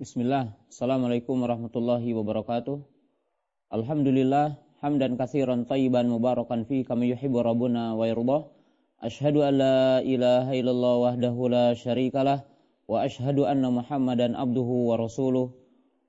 Bismillah. 0.00 0.56
Assalamualaikum 0.72 1.44
warahmatullahi 1.44 2.16
wabarakatuh. 2.16 2.80
Alhamdulillah 3.68 4.56
hamdan 4.80 5.20
katsiran 5.20 5.68
tayyiban 5.68 6.08
mubarakan 6.08 6.64
fi 6.64 6.88
kama 6.88 7.04
yuhibbu 7.04 7.44
rabbuna 7.44 7.92
wa 7.92 8.08
yardah. 8.08 8.48
Ashhadu 9.04 9.44
an 9.44 9.60
la 9.60 10.00
ilaha 10.00 10.56
illallah 10.56 10.94
wahdahu 11.04 11.52
la 11.52 11.76
syarikalah 11.76 12.48
wa 12.88 13.04
ashhadu 13.04 13.44
anna 13.44 13.68
Muhammadan 13.68 14.32
abduhu 14.40 14.88
wa 14.88 14.96
rasuluh. 14.96 15.52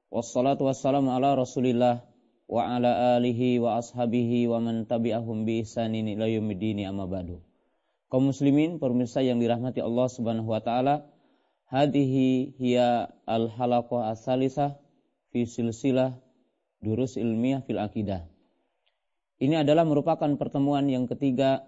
Wassalatu 0.08 0.72
wassalamu 0.72 1.12
ala 1.12 1.36
Rasulillah 1.36 2.08
wa 2.48 2.64
ala 2.64 3.20
alihi 3.20 3.60
wa 3.60 3.76
ashabihi 3.84 4.48
wa 4.48 4.64
man 4.64 4.88
tabi'ahum 4.88 5.44
bi 5.44 5.68
ihsanin 5.68 6.08
ila 6.16 6.32
yaumiddin 6.32 6.80
amma 6.88 7.12
ba'du. 7.12 7.44
Kaum 8.08 8.32
muslimin, 8.32 8.80
pemirsa 8.80 9.20
yang 9.20 9.44
dirahmati 9.44 9.84
Allah 9.84 10.08
Subhanahu 10.08 10.48
wa 10.48 10.64
taala, 10.64 11.11
Hadihi 11.72 12.60
hiya 12.60 13.16
al-halaqah 13.24 14.12
as-salisah 14.12 14.76
fi 15.32 15.48
silsilah 15.48 16.20
durus 16.84 17.16
ilmiah 17.16 17.64
fil 17.64 17.80
akidah. 17.80 18.28
Ini 19.40 19.64
adalah 19.64 19.88
merupakan 19.88 20.28
pertemuan 20.36 20.92
yang 20.92 21.08
ketiga 21.08 21.64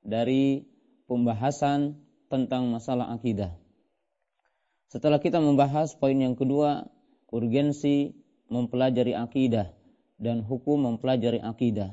dari 0.00 0.64
pembahasan 1.04 2.00
tentang 2.32 2.72
masalah 2.72 3.12
akidah. 3.12 3.52
Setelah 4.88 5.20
kita 5.20 5.36
membahas 5.36 6.00
poin 6.00 6.16
yang 6.16 6.32
kedua, 6.32 6.88
urgensi 7.28 8.16
mempelajari 8.48 9.12
akidah 9.12 9.68
dan 10.16 10.40
hukum 10.40 10.80
mempelajari 10.80 11.44
akidah, 11.44 11.92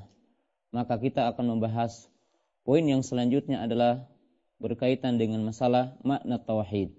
maka 0.71 0.95
kita 0.95 1.27
akan 1.35 1.59
membahas 1.59 2.07
poin 2.63 2.87
yang 2.87 3.03
selanjutnya 3.03 3.59
adalah 3.59 4.07
berkaitan 4.63 5.19
dengan 5.19 5.43
masalah 5.43 5.99
makna 6.07 6.39
tauhid 6.39 6.95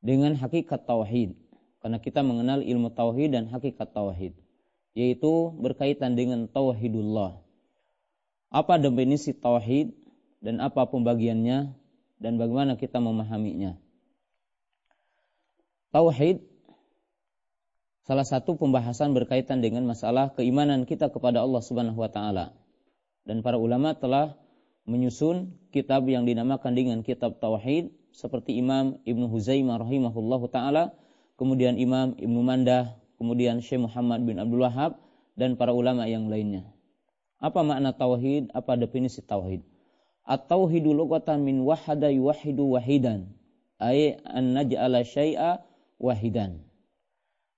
dengan 0.00 0.34
hakikat 0.38 0.86
tauhid. 0.86 1.34
Karena 1.78 1.98
kita 2.02 2.26
mengenal 2.26 2.62
ilmu 2.62 2.90
tauhid 2.90 3.34
dan 3.34 3.46
hakikat 3.50 3.94
tauhid 3.94 4.34
yaitu 4.98 5.54
berkaitan 5.62 6.18
dengan 6.18 6.50
tauhidullah. 6.50 7.38
Apa 8.50 8.82
definisi 8.82 9.30
tauhid 9.30 9.94
dan 10.42 10.58
apa 10.58 10.90
pembagiannya 10.90 11.70
dan 12.18 12.32
bagaimana 12.34 12.74
kita 12.74 12.98
memahaminya? 12.98 13.78
Tauhid 15.94 16.42
salah 18.10 18.26
satu 18.26 18.58
pembahasan 18.58 19.14
berkaitan 19.14 19.62
dengan 19.62 19.86
masalah 19.86 20.34
keimanan 20.34 20.82
kita 20.82 21.14
kepada 21.14 21.46
Allah 21.46 21.62
Subhanahu 21.62 22.02
wa 22.02 22.10
taala. 22.10 22.58
Dan 23.22 23.46
para 23.46 23.54
ulama 23.54 23.94
telah 23.94 24.34
menyusun 24.88 25.54
kitab 25.70 26.08
yang 26.10 26.26
dinamakan 26.26 26.74
dengan 26.74 26.98
kitab 27.06 27.38
tauhid 27.38 27.94
seperti 28.12 28.58
Imam 28.58 28.98
Ibnu 29.04 29.28
Huzaimah 29.30 29.80
rahimahullahu 29.80 30.50
taala, 30.50 30.96
kemudian 31.38 31.78
Imam 31.78 32.14
Ibnu 32.18 32.40
Mandah, 32.42 32.98
kemudian 33.16 33.62
Syekh 33.62 33.84
Muhammad 33.84 34.24
bin 34.26 34.36
Abdul 34.40 34.64
Wahab 34.64 35.00
dan 35.38 35.54
para 35.54 35.72
ulama 35.72 36.06
yang 36.10 36.26
lainnya. 36.26 36.66
Apa 37.38 37.62
makna 37.62 37.94
tauhid? 37.94 38.50
Apa 38.50 38.74
definisi 38.74 39.22
tauhid? 39.22 39.62
At-tauhidu 40.28 40.92
lughatan 40.92 41.46
min 41.46 41.64
wahada 41.64 42.12
yuwahidu 42.12 42.76
wahidan, 42.76 43.32
ay 43.80 44.18
an 44.26 44.52
naj'ala 44.52 45.06
syai'a 45.06 45.64
wahidan. 45.96 46.66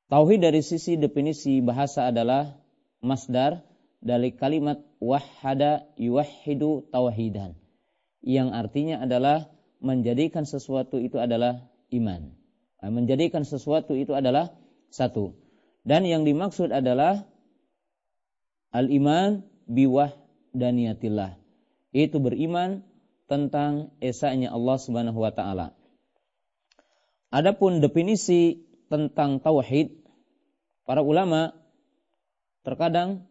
Tauhid 0.07 0.45
dari 0.45 0.61
sisi 0.63 0.95
definisi 1.01 1.59
bahasa 1.65 2.07
adalah 2.13 2.55
masdar 3.01 3.65
dari 3.99 4.37
kalimat 4.37 4.79
wahada 5.01 5.89
yuwahidu 5.97 6.87
tauhidan 6.93 7.57
yang 8.21 8.53
artinya 8.53 9.01
adalah 9.01 9.49
menjadikan 9.81 10.45
sesuatu 10.45 11.01
itu 11.01 11.17
adalah 11.17 11.65
iman. 11.91 12.33
Nah, 12.81 12.91
menjadikan 12.93 13.45
sesuatu 13.45 13.97
itu 13.97 14.13
adalah 14.17 14.53
satu. 14.93 15.37
Dan 15.85 16.05
yang 16.05 16.29
dimaksud 16.29 16.73
adalah 16.73 17.25
al-iman 18.73 19.45
biwah 19.65 20.13
daniyatillah. 20.53 21.41
Itu 21.91 22.23
beriman 22.23 22.85
tentang 23.27 23.95
esanya 24.03 24.53
Allah 24.55 24.77
Subhanahu 24.77 25.19
wa 25.19 25.33
taala. 25.33 25.73
Adapun 27.31 27.79
definisi 27.79 28.67
tentang 28.91 29.39
tauhid 29.39 29.95
para 30.83 30.99
ulama 30.99 31.55
terkadang 32.67 33.31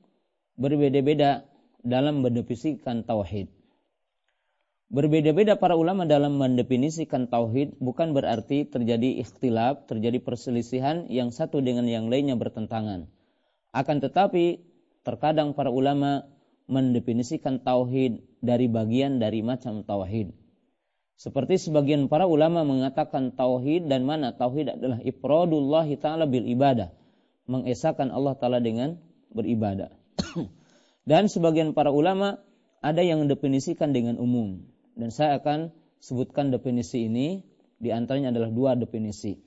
berbeda-beda 0.55 1.43
dalam 1.83 2.23
mendefinisikan 2.23 3.03
tauhid. 3.03 3.51
Berbeda-beda 4.89 5.53
para 5.53 5.77
ulama 5.77 6.09
dalam 6.09 6.41
mendefinisikan 6.41 7.29
tauhid 7.29 7.77
bukan 7.77 8.09
berarti 8.17 8.65
terjadi 8.65 9.21
ikhtilaf, 9.21 9.85
terjadi 9.85 10.17
perselisihan 10.17 11.05
yang 11.13 11.29
satu 11.29 11.61
dengan 11.61 11.85
yang 11.85 12.09
lainnya 12.09 12.33
bertentangan. 12.33 13.05
Akan 13.69 14.01
tetapi 14.01 14.65
terkadang 15.05 15.53
para 15.53 15.69
ulama 15.69 16.25
mendefinisikan 16.65 17.61
tauhid 17.61 18.25
dari 18.41 18.65
bagian 18.65 19.21
dari 19.21 19.45
macam 19.45 19.85
tauhid. 19.85 20.33
Seperti 21.21 21.61
sebagian 21.69 22.09
para 22.09 22.25
ulama 22.25 22.65
mengatakan 22.65 23.29
tauhid 23.37 23.85
dan 23.85 24.09
mana 24.09 24.33
tauhid 24.33 24.73
adalah 24.73 25.05
ifradullah 25.05 25.85
taala 26.01 26.25
bil 26.25 26.49
ibadah, 26.49 26.89
mengesahkan 27.45 28.09
Allah 28.09 28.33
taala 28.41 28.57
dengan 28.57 28.97
beribadah. 29.29 29.93
dan 31.09 31.29
sebagian 31.29 31.77
para 31.77 31.93
ulama 31.93 32.41
ada 32.81 33.05
yang 33.05 33.21
mendefinisikan 33.21 33.93
dengan 33.93 34.17
umum 34.17 34.65
dan 34.95 35.09
saya 35.13 35.37
akan 35.41 35.73
sebutkan 35.99 36.49
definisi 36.49 37.05
ini 37.11 37.43
di 37.79 37.89
antaranya 37.91 38.35
adalah 38.35 38.51
dua 38.51 38.71
definisi. 38.75 39.39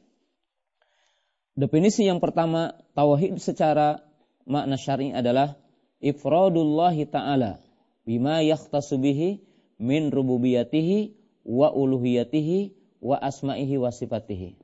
Definisi 1.53 2.09
yang 2.09 2.21
pertama, 2.21 2.73
tauhid 2.97 3.37
secara 3.37 4.01
makna 4.49 4.81
syar'i 4.81 5.13
adalah 5.13 5.61
ifradullah 6.01 6.97
taala 7.13 7.61
bima 8.09 8.41
yakhtasu 8.41 8.97
bihi 8.97 9.45
min 9.77 10.09
rububiyatihi 10.09 11.13
wa 11.45 11.69
uluhiyatihi 11.77 12.73
wa 13.05 13.21
asma'ihi 13.21 13.77
wa 13.77 13.93
sifatihi. 13.93 14.57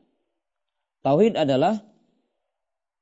Tauhid 1.04 1.36
adalah 1.36 1.84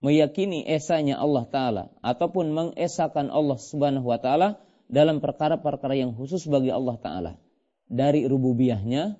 meyakini 0.02 0.66
esanya 0.66 1.22
Allah 1.22 1.44
taala 1.46 1.84
ataupun 2.02 2.50
mengesahkan 2.52 3.30
Allah 3.30 3.58
Subhanahu 3.60 4.10
wa 4.10 4.18
taala 4.18 4.58
dalam 4.90 5.22
perkara-perkara 5.22 5.94
yang 5.94 6.14
khusus 6.14 6.42
bagi 6.50 6.74
Allah 6.74 6.96
taala 6.98 7.32
dari 7.86 8.26
rububiyahnya, 8.26 9.18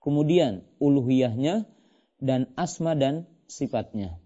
kemudian 0.00 0.64
uluhiyahnya, 0.80 1.64
dan 2.20 2.48
asma 2.56 2.96
dan 2.96 3.28
sifatnya. 3.48 4.16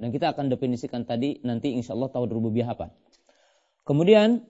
Dan 0.00 0.14
kita 0.14 0.32
akan 0.32 0.48
definisikan 0.48 1.04
tadi 1.04 1.42
nanti 1.44 1.74
insya 1.76 1.92
Allah 1.92 2.08
tahu 2.08 2.24
rububiyah 2.30 2.72
apa. 2.72 2.94
Kemudian 3.84 4.46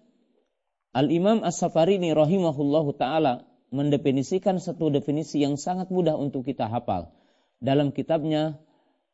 Al-Imam 0.90 1.46
As-Safarini 1.46 2.10
rahimahullahu 2.14 2.98
ta'ala 2.98 3.46
mendefinisikan 3.70 4.58
satu 4.58 4.90
definisi 4.90 5.38
yang 5.38 5.54
sangat 5.54 5.90
mudah 5.94 6.18
untuk 6.18 6.42
kita 6.42 6.66
hafal. 6.66 7.14
Dalam 7.62 7.94
kitabnya 7.94 8.58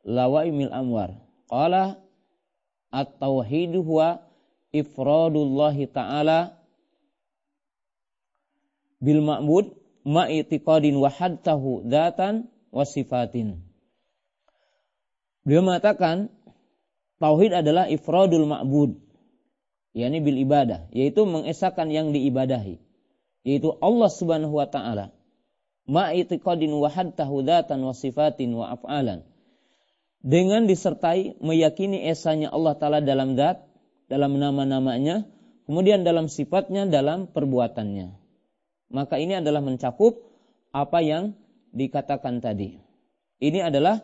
Lawaimil 0.07 0.73
Amwar. 0.73 1.21
Qala 1.47 2.01
at-tauhidu 2.89 3.85
huwa 3.85 4.25
ifradullahi 4.73 5.89
ta'ala 5.89 6.56
bil 9.01 9.21
ma'bud 9.21 9.75
ma'itiqadin 10.07 10.97
wa 10.97 11.11
hadtahu 11.11 11.85
dzatan 11.85 12.47
wa 12.71 12.85
sifatin. 12.87 13.61
Beliau 15.43 15.63
mengatakan 15.63 16.31
tauhid 17.19 17.55
adalah 17.55 17.91
ifradul 17.91 18.47
ma'bud 18.47 18.99
yakni 19.97 20.21
bil 20.21 20.39
ibadah 20.39 20.87
yaitu 20.93 21.25
mengesahkan 21.25 21.89
yang 21.89 22.13
diibadahi 22.13 22.79
yaitu 23.47 23.75
Allah 23.83 24.11
Subhanahu 24.11 24.55
wa 24.55 24.67
taala. 24.71 25.15
Ma'itiqadin 25.87 26.75
wa 26.75 26.91
hadtahu 26.91 27.47
dzatan 27.47 27.79
wa 27.79 27.95
sifatin 27.95 28.51
wa 28.59 28.75
af'alan. 28.75 29.23
Dengan 30.19 30.67
disertai 30.67 31.39
meyakini 31.39 32.11
esanya 32.11 32.51
Allah 32.51 32.75
taala 32.75 32.99
dalam 32.99 33.39
zat 33.39 33.63
dalam 34.11 34.39
nama-namanya 34.39 35.27
kemudian 35.67 36.03
dalam 36.03 36.27
sifatnya 36.27 36.87
dalam 36.91 37.31
perbuatannya 37.31 38.26
maka 38.93 39.19
ini 39.19 39.39
adalah 39.39 39.63
mencakup 39.63 40.23
apa 40.71 41.03
yang 41.03 41.35
dikatakan 41.75 42.41
tadi. 42.41 42.79
Ini 43.43 43.69
adalah 43.69 44.01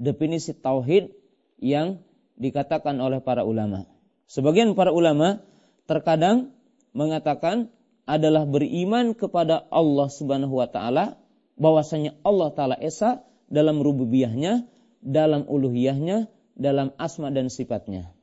definisi 0.00 0.56
tauhid 0.56 1.12
yang 1.60 2.00
dikatakan 2.40 2.96
oleh 3.00 3.20
para 3.20 3.44
ulama. 3.44 3.84
Sebagian 4.24 4.72
para 4.72 4.94
ulama 4.94 5.44
terkadang 5.84 6.54
mengatakan 6.96 7.68
adalah 8.08 8.48
beriman 8.48 9.12
kepada 9.12 9.68
Allah 9.68 10.08
Subhanahu 10.08 10.56
wa 10.56 10.66
taala 10.70 11.20
bahwasanya 11.60 12.16
Allah 12.24 12.48
taala 12.56 12.76
esa 12.80 13.22
dalam 13.52 13.84
rububiyahnya, 13.84 14.64
dalam 15.04 15.44
uluhiyahnya, 15.44 16.30
dalam 16.56 16.94
asma 16.96 17.28
dan 17.28 17.52
sifatnya. 17.52 18.14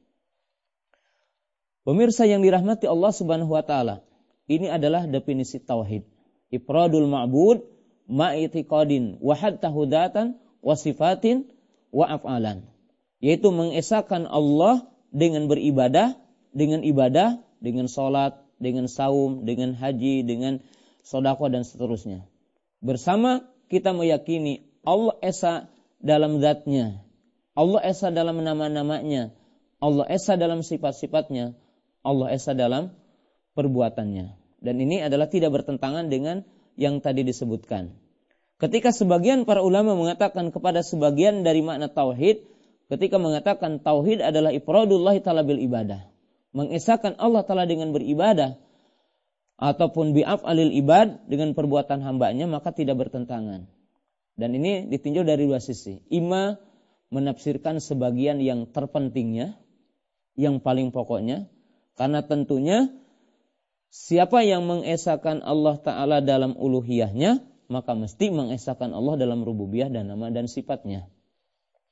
Pemirsa 1.86 2.27
yang 2.27 2.44
dirahmati 2.44 2.89
Allah 2.89 3.12
Subhanahu 3.13 3.53
wa 3.53 3.63
taala, 3.63 4.06
ini 4.48 4.72
adalah 4.72 5.04
definisi 5.06 5.60
tauhid. 5.60 6.08
Ifradul 6.50 7.12
ma'bud 7.12 7.68
ma'itiqadin 8.08 9.20
wa 9.20 9.36
hatta 9.36 9.68
hudatan 9.68 10.40
wa 10.64 10.76
wa 11.92 12.06
af'alan. 12.08 12.64
Yaitu 13.20 13.52
mengesahkan 13.52 14.24
Allah 14.28 14.88
dengan 15.12 15.52
beribadah, 15.52 16.16
dengan 16.56 16.82
ibadah, 16.84 17.44
dengan 17.60 17.92
sholat, 17.92 18.40
dengan 18.58 18.88
saum, 18.88 19.44
dengan 19.44 19.76
haji, 19.76 20.24
dengan 20.24 20.64
sodako 21.04 21.52
dan 21.52 21.68
seterusnya. 21.68 22.26
Bersama 22.80 23.44
kita 23.68 23.92
meyakini 23.92 24.68
Allah 24.88 25.18
Esa 25.20 25.68
dalam 26.00 26.40
zatnya. 26.40 27.04
Allah 27.58 27.82
Esa 27.84 28.14
dalam 28.14 28.40
nama-namanya. 28.40 29.34
Allah 29.82 30.06
Esa 30.08 30.38
dalam 30.38 30.62
sifat-sifatnya. 30.62 31.58
Allah 32.06 32.28
Esa 32.32 32.54
dalam 32.54 32.94
perbuatannya. 33.57 34.38
Dan 34.62 34.75
ini 34.77 35.01
adalah 35.01 35.25
tidak 35.25 35.57
bertentangan 35.57 36.13
dengan 36.13 36.45
yang 36.77 37.01
tadi 37.01 37.25
disebutkan. 37.25 37.98
Ketika 38.62 38.94
sebagian 38.94 39.50
para 39.50 39.65
ulama 39.65 39.98
mengatakan 39.98 40.54
kepada 40.54 40.86
sebagian 40.86 41.42
dari 41.42 41.65
makna 41.65 41.89
tauhid, 41.89 42.45
ketika 42.94 43.18
mengatakan 43.18 43.81
tauhid 43.81 44.21
adalah 44.21 44.54
ifradullah 44.54 45.18
ta'ala 45.21 45.42
bil 45.42 45.62
ibadah. 45.62 46.06
Mengesahkan 46.54 47.18
Allah 47.21 47.45
Ta'ala 47.45 47.69
dengan 47.69 47.94
beribadah, 47.94 48.57
ataupun 49.57 50.13
bi'af 50.13 50.45
alil 50.45 50.69
ibad 50.69 51.25
dengan 51.25 51.57
perbuatan 51.57 52.06
hambanya, 52.06 52.45
maka 52.45 52.69
tidak 52.69 53.01
bertentangan. 53.01 53.65
Dan 54.38 54.50
ini 54.53 54.86
ditinjau 54.86 55.25
dari 55.25 55.50
dua 55.50 55.57
sisi. 55.57 55.98
Ima 56.13 56.62
menafsirkan 57.10 57.81
sebagian 57.81 58.38
yang 58.38 58.69
terpentingnya, 58.69 59.57
yang 60.38 60.62
paling 60.62 60.94
pokoknya, 60.94 61.50
karena 61.98 62.21
tentunya 62.21 62.94
siapa 63.89 64.44
yang 64.44 64.66
mengesahkan 64.68 65.44
Allah 65.44 65.75
Ta'ala 65.80 66.18
dalam 66.24 66.56
uluhiyahnya, 66.56 67.44
maka 67.68 67.94
mesti 67.94 68.31
mengesahkan 68.31 68.95
Allah 68.95 69.19
dalam 69.19 69.44
rububiyah 69.44 69.92
dan 69.92 70.07
nama 70.07 70.31
dan 70.31 70.48
sifatnya. 70.48 71.07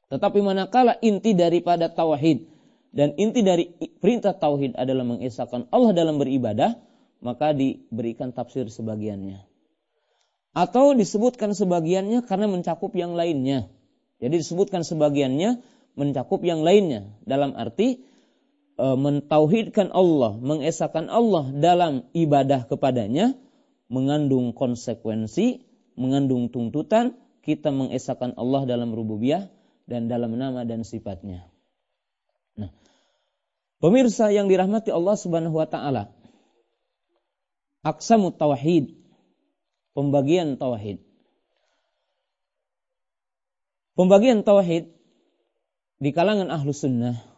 Tetapi 0.07 0.39
manakala 0.39 0.95
inti 1.01 1.33
daripada 1.33 1.89
tauhid 1.89 2.55
dan 2.95 3.11
inti 3.19 3.43
dari 3.43 3.75
perintah 3.99 4.31
tauhid 4.31 4.79
adalah 4.79 5.03
mengesahkan 5.03 5.67
Allah 5.67 5.91
dalam 5.91 6.15
beribadah, 6.15 6.79
maka 7.19 7.51
diberikan 7.51 8.31
tafsir 8.31 8.71
sebagiannya. 8.71 9.43
Atau 10.55 10.95
disebutkan 10.95 11.51
sebagiannya 11.51 12.23
karena 12.23 12.47
mencakup 12.47 12.95
yang 12.95 13.11
lainnya. 13.19 13.67
Jadi 14.23 14.39
disebutkan 14.39 14.87
sebagiannya 14.87 15.59
mencakup 15.99 16.39
yang 16.47 16.63
lainnya. 16.63 17.11
Dalam 17.27 17.51
arti 17.59 17.99
e, 18.75 18.85
mentauhidkan 18.95 19.91
Allah, 19.91 20.35
mengesahkan 20.39 21.07
Allah 21.07 21.49
dalam 21.55 22.07
ibadah 22.11 22.67
kepadanya, 22.67 23.35
mengandung 23.87 24.51
konsekuensi, 24.51 25.63
mengandung 25.95 26.51
tuntutan, 26.51 27.15
kita 27.45 27.69
mengesahkan 27.69 28.35
Allah 28.35 28.65
dalam 28.65 28.91
rububiyah 28.91 29.47
dan 29.85 30.09
dalam 30.09 30.33
nama 30.33 30.65
dan 30.65 30.81
sifatnya. 30.81 31.45
Nah, 32.57 32.73
pemirsa 33.79 34.33
yang 34.33 34.49
dirahmati 34.49 34.89
Allah 34.89 35.15
Subhanahu 35.15 35.55
wa 35.55 35.69
taala. 35.69 36.09
Aksamu 37.85 38.33
tauhid, 38.33 38.97
pembagian 39.93 40.57
tauhid. 40.57 41.05
Pembagian 43.93 44.41
tauhid 44.41 44.89
di 46.01 46.09
kalangan 46.11 46.49
ahlu 46.49 46.73
sunnah 46.73 47.34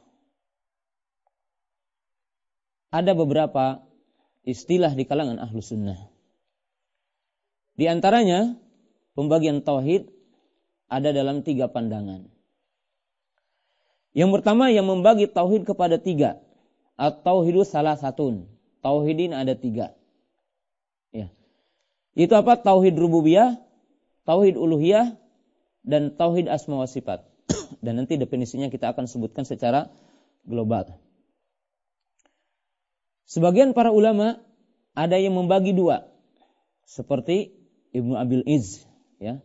ada 2.92 3.12
beberapa 3.14 3.84
istilah 4.48 4.96
di 4.96 5.04
kalangan 5.04 5.44
ahlu 5.44 5.60
sunnah. 5.60 6.08
Di 7.78 7.86
antaranya, 7.86 8.58
pembagian 9.14 9.62
tauhid 9.62 10.10
ada 10.88 11.12
dalam 11.12 11.44
tiga 11.44 11.68
pandangan. 11.70 12.26
Yang 14.18 14.30
pertama 14.40 14.74
yang 14.74 14.90
membagi 14.90 15.30
tauhid 15.30 15.68
kepada 15.68 16.02
tiga. 16.02 16.42
At-tauhidu 16.98 17.62
salah 17.62 17.94
satu. 17.94 18.50
Tauhidin 18.82 19.38
ada 19.38 19.54
tiga. 19.54 19.94
Ya. 21.14 21.30
Itu 22.18 22.34
apa? 22.34 22.58
Tauhid 22.58 22.98
rububiyah, 22.98 23.62
tauhid 24.26 24.58
uluhiyah, 24.58 25.14
dan 25.86 26.18
tauhid 26.18 26.50
asma 26.50 26.82
wa 26.82 26.90
sifat. 26.90 27.30
dan 27.86 28.02
nanti 28.02 28.18
definisinya 28.18 28.74
kita 28.74 28.90
akan 28.96 29.06
sebutkan 29.06 29.46
secara 29.46 29.94
global. 30.50 30.98
Sebagian 33.28 33.76
para 33.76 33.92
ulama 33.92 34.40
ada 34.96 35.20
yang 35.20 35.36
membagi 35.36 35.76
dua. 35.76 36.08
Seperti 36.88 37.52
Ibnu 37.92 38.16
Abil 38.16 38.48
Iz 38.48 38.88
ya 39.20 39.44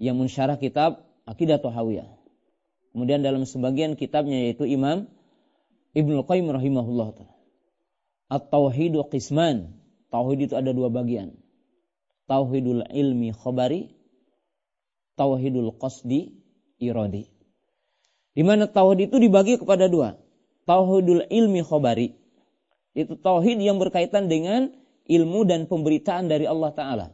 yang 0.00 0.16
mensyarah 0.16 0.56
kitab 0.56 1.04
Aqidah 1.28 1.60
Tahawiyah. 1.60 2.08
Kemudian 2.96 3.20
dalam 3.20 3.44
sebagian 3.44 4.00
kitabnya 4.00 4.48
yaitu 4.48 4.64
Imam 4.64 5.12
Ibnu 5.92 6.24
Qayyim 6.24 6.48
rahimahullah 6.48 7.08
taala. 7.14 7.34
At-tauhidu 8.28 9.04
qisman. 9.08 9.76
Tauhid 10.08 10.48
itu 10.48 10.54
ada 10.56 10.72
dua 10.72 10.88
bagian. 10.88 11.36
Tauhidul 12.28 12.80
ilmi 12.88 13.32
khabari, 13.36 13.92
tauhidul 15.20 15.76
qasdi 15.76 16.32
iradi. 16.80 17.28
Di 18.32 18.40
mana 18.40 18.68
tauhid 18.68 19.12
itu 19.12 19.16
dibagi 19.20 19.60
kepada 19.60 19.84
dua. 19.88 20.16
Tauhidul 20.64 21.28
ilmi 21.28 21.60
khabari. 21.60 22.16
Itu 22.96 23.16
tauhid 23.20 23.60
yang 23.60 23.76
berkaitan 23.80 24.28
dengan 24.28 24.72
ilmu 25.08 25.48
dan 25.48 25.64
pemberitaan 25.64 26.28
dari 26.28 26.44
Allah 26.44 26.70
Ta'ala. 26.72 27.06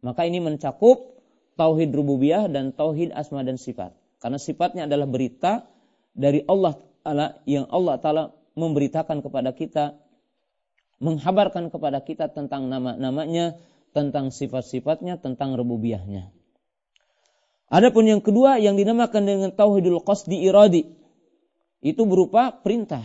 Maka 0.00 0.24
ini 0.24 0.40
mencakup 0.40 1.20
tauhid 1.60 1.92
rububiyah 1.92 2.48
dan 2.48 2.72
tauhid 2.72 3.12
asma 3.12 3.44
dan 3.44 3.60
sifat. 3.60 3.92
Karena 4.20 4.40
sifatnya 4.40 4.88
adalah 4.88 5.04
berita 5.04 5.68
dari 6.16 6.40
Allah 6.48 6.76
Taala 7.04 7.26
yang 7.44 7.68
Allah 7.68 7.96
Taala 8.00 8.24
memberitakan 8.56 9.20
kepada 9.20 9.52
kita, 9.52 9.96
menghabarkan 11.00 11.68
kepada 11.68 12.00
kita 12.00 12.32
tentang 12.32 12.68
nama-namanya, 12.68 13.60
tentang 13.92 14.32
sifat-sifatnya, 14.32 15.20
tentang 15.20 15.56
rububiyahnya. 15.56 16.32
Adapun 17.70 18.08
yang 18.08 18.20
kedua 18.24 18.58
yang 18.58 18.74
dinamakan 18.74 19.22
dengan 19.24 19.50
tauhidul 19.54 20.02
qasdi 20.02 20.42
iradi 20.42 20.90
itu 21.80 22.02
berupa 22.02 22.50
perintah 22.50 23.04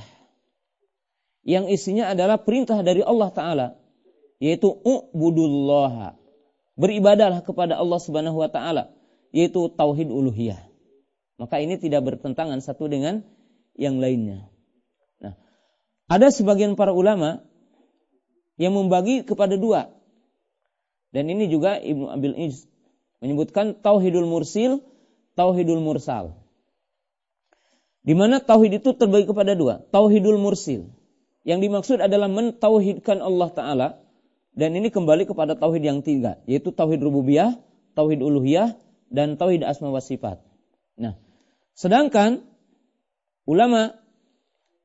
yang 1.46 1.70
isinya 1.70 2.10
adalah 2.10 2.42
perintah 2.42 2.82
dari 2.82 3.06
Allah 3.06 3.30
taala 3.30 3.68
yaitu 4.42 4.68
ubudullaha 4.68 6.18
beribadahlah 6.76 7.46
kepada 7.46 7.80
Allah 7.80 8.00
Subhanahu 8.02 8.42
wa 8.42 8.50
taala 8.52 8.92
yaitu 9.30 9.70
tauhid 9.72 10.10
uluhiyah. 10.12 10.60
Maka 11.36 11.60
ini 11.60 11.78
tidak 11.78 12.08
bertentangan 12.08 12.60
satu 12.64 12.88
dengan 12.88 13.24
yang 13.76 14.00
lainnya. 14.00 14.48
Nah, 15.20 15.36
ada 16.08 16.32
sebagian 16.32 16.80
para 16.80 16.96
ulama 16.96 17.44
yang 18.56 18.72
membagi 18.72 19.28
kepada 19.28 19.60
dua. 19.60 19.92
Dan 21.12 21.28
ini 21.32 21.48
juga 21.52 21.80
Ibnu 21.80 22.08
Abil 22.12 22.36
Iz 22.36 22.68
menyebutkan 23.20 23.80
tauhidul 23.80 24.28
mursil, 24.28 24.84
tauhidul 25.36 25.84
mursal. 25.84 26.40
Di 28.06 28.14
mana 28.16 28.40
tauhid 28.40 28.84
itu 28.84 28.96
terbagi 28.96 29.28
kepada 29.28 29.56
dua, 29.56 29.84
tauhidul 29.92 30.40
mursil. 30.40 30.92
Yang 31.46 31.60
dimaksud 31.70 31.98
adalah 32.02 32.26
mentauhidkan 32.26 33.22
Allah 33.22 33.50
taala 33.54 33.88
dan 34.56 34.74
ini 34.74 34.90
kembali 34.90 35.30
kepada 35.30 35.54
tauhid 35.54 35.84
yang 35.84 36.00
tiga, 36.02 36.42
yaitu 36.50 36.72
tauhid 36.74 37.04
rububiyah, 37.04 37.60
tauhid 37.94 38.24
uluhiyah, 38.24 38.80
dan 39.14 39.36
tauhid 39.36 39.62
asma 39.68 39.92
wa 39.92 40.02
sifat. 40.02 40.42
Nah, 40.96 41.20
sedangkan 41.78 42.42
ulama 43.44 44.00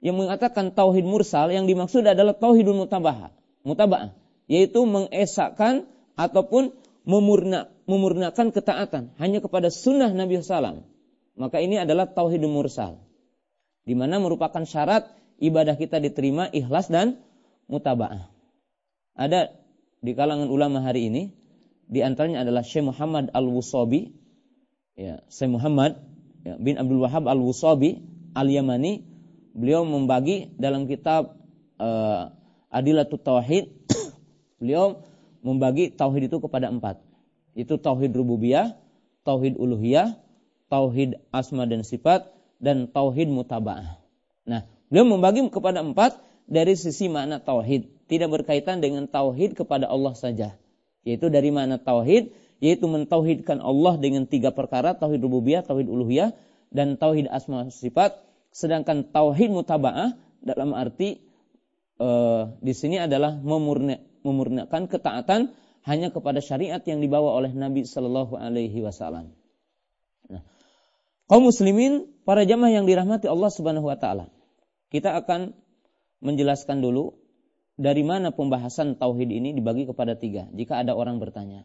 yang 0.03 0.19
mengatakan 0.19 0.75
tauhid 0.75 1.07
mursal 1.07 1.55
yang 1.55 1.71
dimaksud 1.71 2.03
adalah 2.03 2.35
tauhidul 2.35 2.77
mutabah, 2.77 3.31
mutabah, 3.63 4.13
yaitu 4.51 4.83
mengesahkan 4.83 5.87
ataupun 6.19 6.75
memurna, 7.07 7.71
memurnakan 7.87 8.51
ketaatan 8.51 9.15
hanya 9.23 9.39
kepada 9.39 9.71
sunnah 9.71 10.11
Nabi 10.11 10.43
SAW. 10.43 10.83
Maka 11.39 11.63
ini 11.63 11.79
adalah 11.79 12.11
tauhidul 12.11 12.51
mursal, 12.51 12.99
di 13.87 13.95
mana 13.95 14.19
merupakan 14.19 14.67
syarat 14.67 15.20
ibadah 15.41 15.75
kita 15.75 15.99
diterima 15.99 16.47
ikhlas 16.53 16.93
dan 16.93 17.19
mutaba'ah. 17.67 18.29
Ada 19.17 19.57
di 20.01 20.13
kalangan 20.15 20.53
ulama 20.53 20.85
hari 20.85 21.09
ini 21.09 21.23
di 21.91 22.05
antaranya 22.05 22.47
adalah 22.47 22.63
Syekh 22.63 22.87
Muhammad 22.87 23.33
Al-Wusabi. 23.35 24.15
Ya 24.95 25.25
Syekh 25.33 25.57
Muhammad 25.57 25.99
ya, 26.45 26.61
bin 26.61 26.77
Abdul 26.77 27.03
Wahab 27.03 27.27
Al-Wusabi 27.27 28.05
Al-Yamani. 28.37 29.09
Beliau 29.51 29.83
membagi 29.83 30.55
dalam 30.55 30.87
kitab 30.87 31.35
uh, 31.83 32.31
Adilatut 32.71 33.27
Tauhid. 33.27 33.75
Beliau 34.63 35.03
membagi 35.43 35.91
tauhid 35.91 36.31
itu 36.31 36.39
kepada 36.39 36.71
empat. 36.71 37.01
Itu 37.57 37.81
tauhid 37.81 38.15
rububiyah 38.15 38.77
tauhid 39.25 39.57
uluhiyah 39.57 40.17
tauhid 40.73 41.19
asma 41.35 41.67
dan 41.69 41.85
sifat 41.85 42.31
dan 42.61 42.89
tauhid 42.89 43.29
mutabaah. 43.29 44.01
Nah 44.47 44.69
beliau 44.91 45.07
membagi 45.07 45.41
kepada 45.49 45.81
empat 45.81 46.19
dari 46.51 46.75
sisi 46.75 47.07
makna 47.07 47.39
tauhid 47.39 47.89
tidak 48.11 48.43
berkaitan 48.43 48.83
dengan 48.83 49.07
tauhid 49.07 49.55
kepada 49.55 49.87
Allah 49.87 50.13
saja. 50.19 50.59
Yaitu 51.07 51.31
dari 51.31 51.49
mana 51.55 51.81
tauhid 51.81 52.35
yaitu 52.61 52.85
mentauhidkan 52.85 53.59
Allah 53.65 53.97
dengan 53.97 54.29
tiga 54.29 54.53
perkara, 54.53 54.93
tauhid 54.93 55.25
rububiyah, 55.25 55.65
tauhid 55.65 55.89
uluhiyah, 55.89 56.37
dan 56.69 57.01
tauhid 57.01 57.27
asma 57.33 57.73
sifat. 57.73 58.21
Sedangkan 58.53 59.09
tauhid 59.09 59.49
mutaba'ah 59.49 60.15
dalam 60.45 60.77
arti 60.77 61.25
uh, 61.97 62.53
di 62.61 62.77
sini 62.77 63.01
adalah 63.01 63.41
memurni, 63.41 63.97
memurnikan 64.21 64.91
ketaatan 64.91 65.57
hanya 65.89 66.13
kepada 66.13 66.45
syariat 66.45 66.85
yang 66.85 67.01
dibawa 67.01 67.33
oleh 67.33 67.57
Nabi 67.57 67.89
Shallallahu 67.89 68.37
Alaihi 68.37 68.85
Wasallam. 68.85 69.33
Nah, 70.29 70.45
kaum 71.33 71.49
muslimin, 71.49 72.13
para 72.29 72.45
jamaah 72.45 72.77
yang 72.77 72.85
dirahmati 72.85 73.25
Allah 73.25 73.49
Subhanahu 73.49 73.89
Wa 73.89 73.97
Taala, 73.97 74.29
kita 74.91 75.15
akan 75.17 75.55
menjelaskan 76.21 76.85
dulu 76.85 77.17
dari 77.81 78.05
mana 78.05 78.35
pembahasan 78.35 78.99
tauhid 79.01 79.33
ini 79.33 79.57
dibagi 79.57 79.89
kepada 79.89 80.19
tiga. 80.19 80.51
Jika 80.53 80.85
ada 80.85 80.93
orang 80.93 81.17
bertanya, 81.17 81.65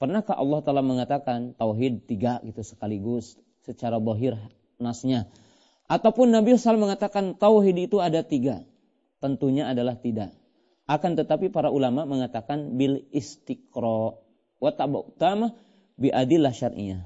pernahkah 0.00 0.38
Allah 0.38 0.64
telah 0.64 0.80
mengatakan 0.80 1.52
tauhid 1.58 2.08
tiga 2.08 2.40
gitu 2.46 2.64
sekaligus 2.64 3.36
secara 3.66 4.00
bohir 4.00 4.38
nasnya? 4.80 5.28
Ataupun 5.84 6.32
Nabi 6.32 6.56
SAW 6.56 6.80
mengatakan 6.80 7.36
tauhid 7.36 7.76
itu 7.92 8.00
ada 8.00 8.24
tiga? 8.24 8.64
Tentunya 9.20 9.68
adalah 9.68 10.00
tidak. 10.00 10.32
Akan 10.88 11.16
tetapi 11.16 11.52
para 11.52 11.68
ulama 11.68 12.08
mengatakan 12.08 12.76
bil 12.76 13.04
istiqra 13.12 14.16
wa 14.60 14.70
utama 15.04 15.52
bi 16.00 16.08
adillah 16.08 16.52
syar'iyah. 16.52 17.04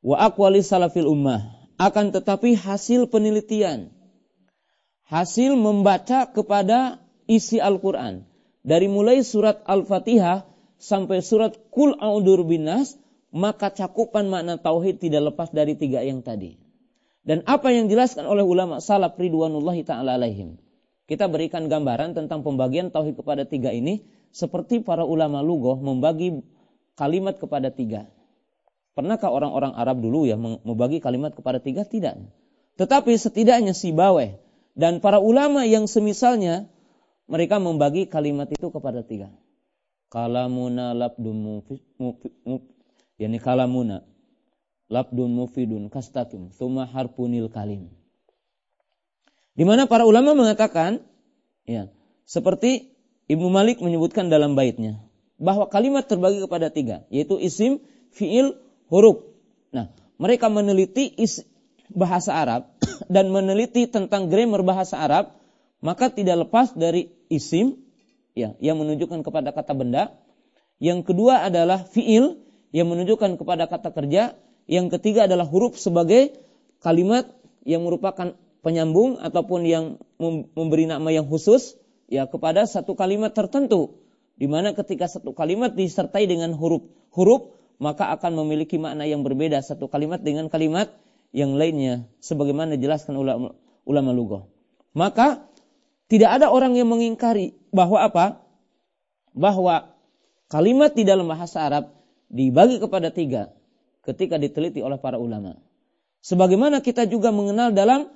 Wa 0.00 0.28
aqwali 0.28 0.64
salafil 0.64 1.08
ummah. 1.08 1.56
Akan 1.78 2.10
tetapi 2.10 2.58
hasil 2.58 3.06
penelitian, 3.12 3.92
hasil 5.08 5.56
membaca 5.56 6.28
kepada 6.28 7.00
isi 7.24 7.58
Al-Quran. 7.58 8.28
Dari 8.62 8.86
mulai 8.86 9.24
surat 9.24 9.64
Al-Fatihah 9.64 10.44
sampai 10.76 11.24
surat 11.24 11.56
Kul 11.72 11.96
A'udur 11.96 12.44
Binas, 12.44 13.00
maka 13.32 13.72
cakupan 13.72 14.28
makna 14.28 14.60
tauhid 14.60 15.00
tidak 15.00 15.32
lepas 15.32 15.48
dari 15.48 15.76
tiga 15.76 16.04
yang 16.04 16.20
tadi. 16.20 16.60
Dan 17.24 17.44
apa 17.44 17.72
yang 17.72 17.88
dijelaskan 17.88 18.24
oleh 18.24 18.44
ulama 18.44 18.80
salaf 18.80 19.16
ridwanullahi 19.16 19.84
ta'ala 19.84 20.16
alaihim. 20.16 20.56
Kita 21.08 21.28
berikan 21.28 21.72
gambaran 21.72 22.12
tentang 22.12 22.44
pembagian 22.44 22.92
tauhid 22.92 23.16
kepada 23.16 23.48
tiga 23.48 23.72
ini 23.72 24.04
seperti 24.32 24.84
para 24.84 25.08
ulama 25.08 25.40
lugoh 25.40 25.80
membagi 25.80 26.44
kalimat 27.00 27.40
kepada 27.40 27.72
tiga. 27.72 28.08
Pernahkah 28.92 29.32
orang-orang 29.32 29.72
Arab 29.72 30.04
dulu 30.04 30.28
ya 30.28 30.36
membagi 30.36 31.00
kalimat 31.00 31.32
kepada 31.32 31.64
tiga? 31.64 31.88
Tidak. 31.88 32.16
Tetapi 32.76 33.12
setidaknya 33.16 33.72
si 33.72 33.94
Baweh 33.94 34.47
dan 34.78 35.02
para 35.02 35.18
ulama 35.18 35.66
yang 35.66 35.90
semisalnya 35.90 36.70
mereka 37.26 37.58
membagi 37.58 38.06
kalimat 38.06 38.46
itu 38.46 38.70
kepada 38.70 39.02
tiga. 39.02 39.34
Kalamuna 40.08 40.94
labdun 40.94 41.66
mufid, 41.98 42.32
yani 43.18 43.42
kalamuna 43.42 44.06
labdun 44.86 45.34
mufidun 45.34 45.90
kastakim 45.90 46.54
thumma 46.54 46.86
harpunil 46.86 47.50
kalim. 47.50 47.90
Di 49.58 49.66
mana 49.66 49.90
para 49.90 50.06
ulama 50.06 50.38
mengatakan 50.38 51.02
ya, 51.66 51.90
seperti 52.22 52.94
Ibnu 53.26 53.50
Malik 53.50 53.82
menyebutkan 53.82 54.30
dalam 54.30 54.54
baitnya 54.54 55.02
bahwa 55.42 55.66
kalimat 55.66 56.06
terbagi 56.06 56.38
kepada 56.38 56.70
tiga, 56.70 57.02
yaitu 57.10 57.34
isim, 57.42 57.82
fiil, 58.14 58.54
huruf. 58.86 59.26
Nah, 59.74 59.90
mereka 60.16 60.46
meneliti 60.46 61.10
is, 61.18 61.42
bahasa 61.90 62.32
Arab 62.38 62.77
dan 63.06 63.30
meneliti 63.30 63.86
tentang 63.86 64.26
grammar 64.26 64.66
bahasa 64.66 64.98
Arab, 64.98 65.30
maka 65.78 66.10
tidak 66.10 66.48
lepas 66.48 66.74
dari 66.74 67.14
isim 67.30 67.78
ya 68.34 68.58
yang 68.58 68.82
menunjukkan 68.82 69.22
kepada 69.22 69.54
kata 69.54 69.72
benda. 69.78 70.18
Yang 70.82 71.10
kedua 71.10 71.46
adalah 71.46 71.86
fiil 71.86 72.42
yang 72.74 72.90
menunjukkan 72.90 73.38
kepada 73.38 73.70
kata 73.70 73.94
kerja. 73.94 74.34
Yang 74.68 74.98
ketiga 74.98 75.24
adalah 75.24 75.48
huruf 75.48 75.80
sebagai 75.80 76.36
kalimat 76.84 77.24
yang 77.64 77.86
merupakan 77.86 78.36
penyambung 78.60 79.16
ataupun 79.22 79.64
yang 79.64 79.84
memberi 80.54 80.90
nama 80.90 81.08
yang 81.08 81.24
khusus 81.24 81.78
ya 82.10 82.26
kepada 82.26 82.66
satu 82.66 82.98
kalimat 82.98 83.32
tertentu 83.32 84.02
di 84.38 84.46
mana 84.46 84.74
ketika 84.74 85.06
satu 85.06 85.34
kalimat 85.34 85.74
disertai 85.74 86.26
dengan 86.26 86.54
huruf 86.54 86.84
huruf 87.14 87.54
maka 87.78 88.10
akan 88.14 88.34
memiliki 88.44 88.76
makna 88.80 89.06
yang 89.06 89.22
berbeda 89.22 89.62
satu 89.62 89.86
kalimat 89.86 90.18
dengan 90.18 90.50
kalimat 90.50 90.90
yang 91.32 91.56
lainnya 91.56 92.08
sebagaimana 92.24 92.76
dijelaskan 92.76 93.14
ulama 93.16 93.54
ulama 93.84 94.10
lugah. 94.12 94.42
Maka 94.96 95.48
tidak 96.08 96.40
ada 96.40 96.48
orang 96.48 96.76
yang 96.76 96.88
mengingkari 96.88 97.52
bahwa 97.68 98.00
apa? 98.00 98.40
Bahwa 99.36 99.92
kalimat 100.48 100.96
di 100.96 101.04
dalam 101.04 101.28
bahasa 101.28 101.64
Arab 101.68 101.92
dibagi 102.32 102.80
kepada 102.80 103.12
tiga 103.12 103.52
ketika 104.04 104.40
diteliti 104.40 104.80
oleh 104.80 104.96
para 104.96 105.20
ulama. 105.20 105.60
Sebagaimana 106.24 106.80
kita 106.80 107.04
juga 107.04 107.28
mengenal 107.28 107.76
dalam 107.76 108.08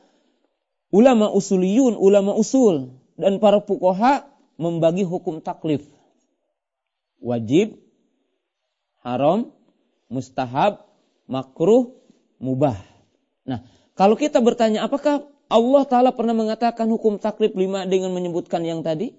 ulama 0.92 1.28
usuliyun, 1.33 1.97
ulama 1.97 2.33
usul 2.37 2.97
dan 3.21 3.37
para 3.38 3.61
fukoha 3.61 4.28
membagi 4.57 5.04
hukum 5.04 5.45
taklif. 5.45 5.85
Wajib, 7.23 7.78
haram, 9.04 9.52
mustahab, 10.11 10.83
makruh, 11.31 11.95
mubah. 12.42 12.91
Nah, 13.46 13.66
kalau 13.99 14.14
kita 14.14 14.38
bertanya 14.38 14.87
apakah 14.87 15.26
Allah 15.52 15.84
Ta'ala 15.84 16.11
pernah 16.16 16.32
mengatakan 16.32 16.88
hukum 16.88 17.20
taklif 17.20 17.52
lima 17.52 17.84
dengan 17.84 18.14
menyebutkan 18.16 18.64
yang 18.64 18.80
tadi? 18.80 19.12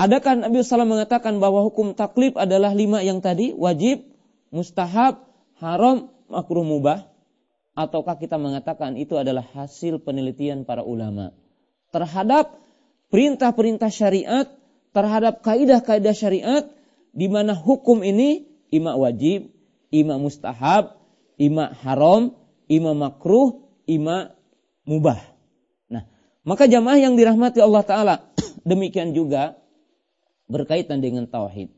Adakah 0.00 0.48
Nabi 0.48 0.64
SAW 0.64 0.88
mengatakan 0.88 1.40
bahwa 1.40 1.60
hukum 1.64 1.92
taklif 1.92 2.36
adalah 2.36 2.72
lima 2.72 3.04
yang 3.04 3.20
tadi? 3.20 3.52
Wajib, 3.52 4.08
mustahab, 4.48 5.24
haram, 5.60 6.08
makruh 6.28 6.64
mubah? 6.64 7.08
Ataukah 7.76 8.16
kita 8.16 8.40
mengatakan 8.40 8.96
itu 8.96 9.16
adalah 9.20 9.44
hasil 9.56 10.00
penelitian 10.00 10.64
para 10.64 10.84
ulama? 10.84 11.36
Terhadap 11.92 12.56
perintah-perintah 13.12 13.92
syariat, 13.92 14.48
terhadap 14.96 15.44
kaidah-kaidah 15.44 16.16
syariat, 16.16 16.64
di 17.12 17.28
mana 17.28 17.52
hukum 17.52 18.00
ini 18.00 18.48
ima 18.72 18.96
wajib, 18.96 19.52
ima 19.92 20.16
mustahab, 20.16 20.96
ima 21.36 21.76
haram, 21.84 22.32
ima 22.70 22.94
makruh, 22.94 23.66
ima 23.90 24.30
mubah. 24.86 25.18
Nah, 25.90 26.06
maka 26.46 26.70
jamaah 26.70 27.02
yang 27.02 27.18
dirahmati 27.18 27.58
Allah 27.58 27.82
Ta'ala, 27.82 28.14
demikian 28.70 29.10
juga 29.10 29.58
berkaitan 30.46 31.02
dengan 31.02 31.26
tauhid. 31.26 31.74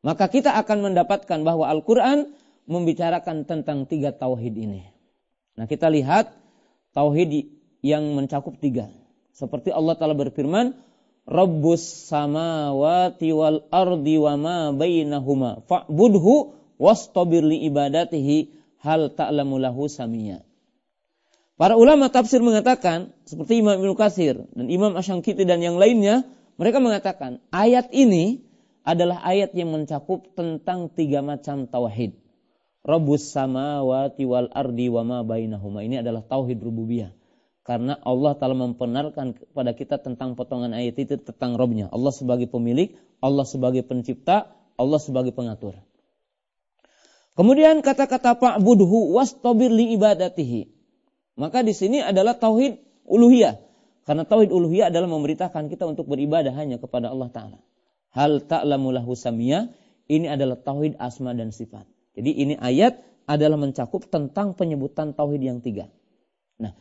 Maka 0.00 0.32
kita 0.32 0.56
akan 0.56 0.92
mendapatkan 0.92 1.44
bahwa 1.44 1.68
Al-Quran 1.68 2.32
membicarakan 2.64 3.44
tentang 3.44 3.84
tiga 3.84 4.16
tauhid 4.16 4.54
ini. 4.56 4.82
Nah 5.56 5.68
kita 5.68 5.92
lihat 5.92 6.32
tauhid 6.96 7.48
yang 7.84 8.16
mencakup 8.16 8.56
tiga. 8.58 8.88
Seperti 9.36 9.68
Allah 9.72 9.94
Ta'ala 9.96 10.16
berfirman, 10.16 10.76
Rabbus 11.26 12.06
samawati 12.06 13.34
wal 13.34 13.66
ardi 13.74 14.14
wa 14.14 14.34
ma 14.38 14.58
bainahuma 14.70 15.66
fa'budhu 15.66 16.54
wastabir 16.78 17.42
li 17.42 17.66
ibadatihi 17.66 18.54
hal 18.82 19.12
ta'lamu 19.12 19.60
lahu 19.60 19.86
samiyya. 19.86 20.44
Para 21.56 21.72
ulama 21.80 22.12
tafsir 22.12 22.44
mengatakan 22.44 23.16
seperti 23.24 23.64
Imam 23.64 23.80
Ibnu 23.80 23.96
Katsir 23.96 24.44
dan 24.52 24.66
Imam 24.68 24.92
Asyangkiti 24.92 25.48
dan 25.48 25.64
yang 25.64 25.80
lainnya, 25.80 26.28
mereka 26.60 26.84
mengatakan 26.84 27.40
ayat 27.48 27.88
ini 27.96 28.44
adalah 28.84 29.24
ayat 29.24 29.56
yang 29.56 29.72
mencakup 29.72 30.36
tentang 30.36 30.92
tiga 30.92 31.24
macam 31.24 31.64
tauhid. 31.64 32.14
Rabbus 32.86 33.34
samawati 33.34 34.22
wal 34.28 34.52
ardi 34.52 34.86
wa 34.86 35.02
ma 35.02 35.18
bainahuma. 35.26 35.82
Ini 35.82 36.06
adalah 36.06 36.22
tauhid 36.22 36.62
rububiyah. 36.62 37.10
Karena 37.66 37.98
Allah 37.98 38.38
telah 38.38 38.54
membenarkan 38.54 39.34
kepada 39.34 39.74
kita 39.74 39.98
tentang 39.98 40.38
potongan 40.38 40.70
ayat 40.70 41.02
itu 41.02 41.18
tentang 41.18 41.58
Robnya. 41.58 41.90
Allah 41.90 42.14
sebagai 42.14 42.46
pemilik, 42.46 42.94
Allah 43.18 43.42
sebagai 43.42 43.82
pencipta, 43.82 44.54
Allah 44.78 45.02
sebagai 45.02 45.34
pengatur. 45.34 45.74
Kemudian 47.36 47.84
kata-kata 47.84 48.40
fa'budhu 48.40 49.12
wastabir 49.12 49.68
li 49.68 49.92
ibadatihi. 49.92 50.72
Maka 51.36 51.60
di 51.60 51.76
sini 51.76 52.00
adalah 52.00 52.40
tauhid 52.40 52.80
uluhiyah. 53.04 53.60
Karena 54.08 54.24
tauhid 54.24 54.48
uluhiyah 54.48 54.88
adalah 54.88 55.04
memerintahkan 55.12 55.68
kita 55.68 55.84
untuk 55.84 56.08
beribadah 56.08 56.56
hanya 56.56 56.80
kepada 56.80 57.12
Allah 57.12 57.28
Ta'ala. 57.28 57.58
Hal 58.16 58.40
ta'lamu 58.48 58.88
lahu 58.88 59.12
samiyah, 59.12 59.68
ini 60.08 60.32
adalah 60.32 60.56
tauhid 60.56 60.96
asma 60.96 61.36
dan 61.36 61.52
sifat. 61.52 61.84
Jadi 62.16 62.32
ini 62.32 62.54
ayat 62.56 63.04
adalah 63.28 63.60
mencakup 63.60 64.08
tentang 64.08 64.56
penyebutan 64.56 65.12
tauhid 65.12 65.42
yang 65.44 65.58
tiga. 65.60 65.92
Nah, 66.56 66.72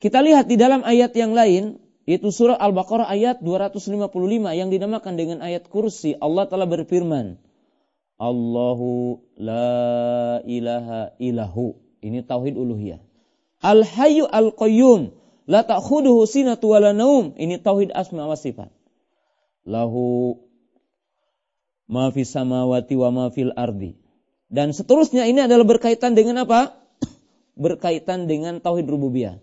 kita 0.00 0.24
lihat 0.24 0.48
di 0.48 0.56
dalam 0.56 0.80
ayat 0.80 1.12
yang 1.12 1.36
lain, 1.36 1.76
yaitu 2.08 2.32
surah 2.32 2.56
Al-Baqarah 2.56 3.04
ayat 3.04 3.44
255 3.44 4.08
yang 4.56 4.72
dinamakan 4.72 5.14
dengan 5.20 5.38
ayat 5.44 5.68
kursi. 5.68 6.16
Allah 6.16 6.48
telah 6.48 6.64
berfirman, 6.64 7.36
Allahu 8.18 9.22
la 9.34 10.38
ilaha 10.46 11.14
ilahu. 11.18 11.74
Ini 12.04 12.22
tauhid 12.22 12.54
uluhiyah. 12.54 13.02
Al-Hayyu 13.64 14.28
Al-Qayyum. 14.28 15.16
La 15.44 15.64
ta'khuduhu 15.64 16.24
sinatu 16.28 16.72
wala 16.72 16.92
naum. 16.96 17.34
Ini 17.36 17.60
tauhid 17.60 17.92
asma 17.92 18.28
wa 18.28 18.36
sifat. 18.36 18.70
Lahu 19.64 20.36
ma 21.88 22.12
fis 22.12 22.32
samawati 22.32 22.94
wa 22.96 23.08
ma 23.10 23.24
fil 23.32 23.52
ardi. 23.56 23.96
Dan 24.52 24.76
seterusnya 24.76 25.26
ini 25.26 25.44
adalah 25.44 25.64
berkaitan 25.66 26.14
dengan 26.14 26.44
apa? 26.44 26.76
berkaitan 27.64 28.30
dengan 28.30 28.60
tauhid 28.60 28.86
rububiyah. 28.86 29.40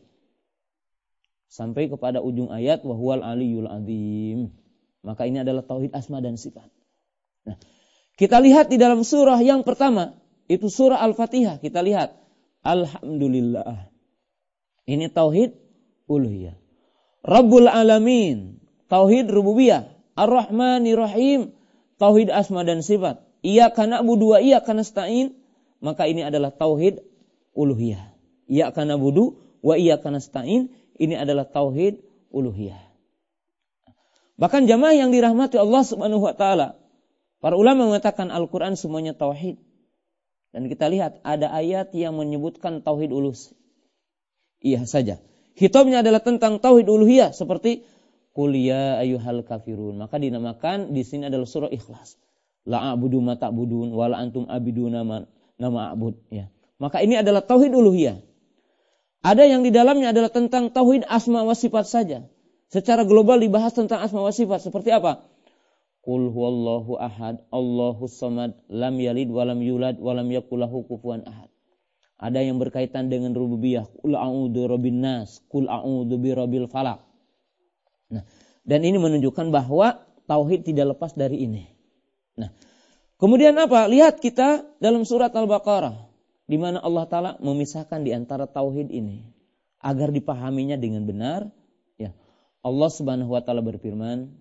Sampai 1.52 1.92
kepada 1.92 2.24
ujung 2.24 2.48
ayat 2.48 2.86
wahwal 2.88 3.20
aliyul 3.20 3.68
azim. 3.68 4.56
Maka 5.02 5.28
ini 5.28 5.42
adalah 5.42 5.66
tauhid 5.66 5.92
asma 5.98 6.22
dan 6.22 6.38
sifat. 6.38 6.70
Nah, 7.44 7.58
kita 8.22 8.38
lihat 8.38 8.70
di 8.70 8.78
dalam 8.78 9.02
surah 9.02 9.42
yang 9.42 9.66
pertama, 9.66 10.14
itu 10.46 10.70
surah 10.70 11.02
Al-Fatihah. 11.02 11.58
Kita 11.58 11.82
lihat 11.82 12.14
alhamdulillah. 12.62 13.90
Ini 14.86 15.10
tauhid 15.10 15.58
uluhiyah. 16.06 16.54
Rabbul 17.26 17.66
alamin, 17.66 18.62
tauhid 18.86 19.26
rububiyah. 19.26 19.90
Ar-Rahmanir 20.14 21.02
Rahim, 21.02 21.58
tauhid 21.98 22.30
asma 22.30 22.62
dan 22.62 22.86
sifat. 22.86 23.26
Iya 23.42 23.74
karena 23.74 24.06
budu 24.06 24.38
iya 24.38 24.62
karena 24.62 24.86
stain, 24.86 25.34
maka 25.82 26.06
ini 26.06 26.22
adalah 26.22 26.54
tauhid 26.54 27.02
uluhiyah. 27.58 28.06
Iya 28.46 28.70
karena 28.70 29.02
budu 29.02 29.42
wa 29.66 29.82
iya 29.82 29.98
karena 29.98 30.22
stain, 30.22 30.70
ini 31.02 31.18
adalah 31.18 31.50
tauhid 31.50 32.06
uluhiyah. 32.30 32.86
Bahkan 34.38 34.70
jamaah 34.70 34.94
yang 34.94 35.10
dirahmati 35.10 35.58
Allah 35.58 35.82
Subhanahu 35.82 36.22
wa 36.22 36.38
taala, 36.38 36.81
para 37.42 37.58
ulama 37.58 37.90
mengatakan 37.90 38.30
Al-Qur'an 38.30 38.80
semuanya 38.80 39.18
tauhid. 39.18 39.60
Dan 40.52 40.68
kita 40.68 40.92
lihat 40.92 41.24
ada 41.24 41.50
ayat 41.52 41.96
yang 41.96 42.16
menyebutkan 42.16 42.84
tauhid 42.84 43.10
ulus. 43.16 43.56
Iya 44.62 44.86
saja. 44.86 45.18
Hitabnya 45.56 46.06
adalah 46.06 46.22
tentang 46.22 46.62
tauhid 46.62 46.88
uluhiyah 46.88 47.34
seperti 47.34 47.84
kuliah 48.32 49.00
ya 49.00 49.04
ayuhal 49.04 49.44
kafirun. 49.48 50.00
Maka 50.00 50.20
dinamakan 50.20 50.92
di 50.92 51.04
sini 51.08 51.28
adalah 51.28 51.48
surah 51.48 51.72
Ikhlas. 51.72 52.20
La 52.68 52.94
a'budu 52.94 53.24
ma 53.24 53.40
ta'budun 53.40 53.90
wa 53.96 54.06
antum 54.14 54.46
abiduna 54.46 55.02
ma 55.02 55.26
nama 55.58 55.96
a'bud 55.96 56.30
ya. 56.30 56.52
Maka 56.78 57.02
ini 57.02 57.18
adalah 57.18 57.42
tauhid 57.42 57.74
uluhiyah. 57.74 58.22
Ada 59.22 59.46
yang 59.46 59.62
di 59.62 59.70
dalamnya 59.70 60.14
adalah 60.14 60.34
tentang 60.34 60.74
tauhid 60.74 61.06
asma 61.06 61.46
wa 61.46 61.54
sifat 61.54 61.86
saja. 61.86 62.26
Secara 62.74 63.06
global 63.06 63.38
dibahas 63.38 63.72
tentang 63.72 64.02
asma 64.02 64.26
wa 64.26 64.34
sifat 64.34 64.66
seperti 64.66 64.90
apa? 64.90 65.31
Qul 66.02 66.34
huwallahu 66.34 66.98
ahad, 66.98 67.46
Allahu 67.54 68.10
samad, 68.10 68.58
lam 68.70 68.98
yalid 68.98 69.30
walam 69.30 69.62
yulad 69.62 70.02
walam 70.02 70.28
yakulahu 70.34 70.82
kufuwan 70.90 71.22
ahad. 71.30 71.50
Ada 72.18 72.42
yang 72.42 72.58
berkaitan 72.58 73.10
dengan 73.10 73.34
rububiyah. 73.38 73.86
Qul 74.02 74.18
a'udzu 74.18 74.66
rabbin 74.66 75.02
nas, 75.02 75.42
qul 75.50 75.70
a'udzu 75.70 76.18
birabbil 76.18 76.70
falaq. 76.70 77.02
Nah, 78.10 78.26
dan 78.66 78.82
ini 78.86 78.98
menunjukkan 78.98 79.54
bahwa 79.54 80.02
tauhid 80.26 80.66
tidak 80.66 80.98
lepas 80.98 81.14
dari 81.18 81.46
ini. 81.46 81.70
Nah, 82.38 82.50
kemudian 83.22 83.58
apa? 83.58 83.86
Lihat 83.90 84.22
kita 84.22 84.66
dalam 84.82 85.06
surat 85.06 85.34
Al-Baqarah 85.34 86.12
di 86.52 86.58
mana 86.60 86.84
Allah 86.84 87.06
taala 87.08 87.32
memisahkan 87.40 88.04
di 88.04 88.12
antara 88.12 88.44
tauhid 88.44 88.92
ini 88.92 89.24
agar 89.80 90.12
dipahaminya 90.12 90.76
dengan 90.76 91.08
benar 91.08 91.48
ya 91.96 92.12
Allah 92.60 92.90
Subhanahu 92.92 93.32
wa 93.32 93.40
taala 93.40 93.64
berfirman 93.64 94.36